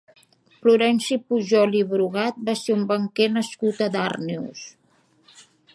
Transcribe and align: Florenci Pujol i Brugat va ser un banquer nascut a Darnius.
Florenci 0.61 1.17
Pujol 1.33 1.77
i 1.81 1.83
Brugat 1.93 2.41
va 2.49 2.57
ser 2.65 2.77
un 2.79 2.89
banquer 2.93 3.31
nascut 3.39 3.87
a 3.89 3.95
Darnius. 3.99 4.65